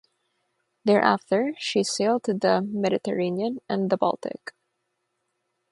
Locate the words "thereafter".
0.83-1.53